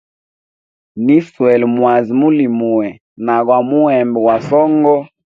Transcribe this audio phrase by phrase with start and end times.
[1.05, 2.91] Niswele mwazi mulimula
[3.25, 4.95] na gwa muembe gwa songo.